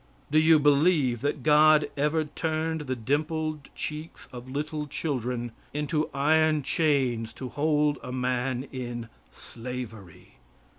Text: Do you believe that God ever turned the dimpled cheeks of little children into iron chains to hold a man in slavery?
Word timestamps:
Do 0.31 0.39
you 0.39 0.57
believe 0.57 1.21
that 1.21 1.43
God 1.43 1.87
ever 1.95 2.25
turned 2.25 2.81
the 2.87 2.95
dimpled 2.95 3.69
cheeks 3.75 4.27
of 4.33 4.49
little 4.49 4.87
children 4.87 5.51
into 5.75 6.09
iron 6.11 6.63
chains 6.63 7.31
to 7.33 7.49
hold 7.49 7.99
a 8.01 8.11
man 8.11 8.63
in 8.71 9.09
slavery? 9.31 10.37